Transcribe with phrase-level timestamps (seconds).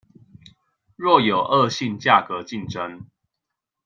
[0.95, 3.05] 若有惡性價格競爭